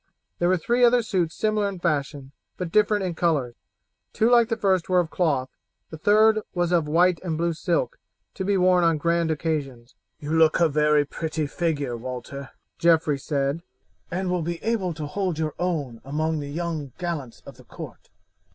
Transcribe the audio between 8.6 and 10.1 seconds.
on grand occasions.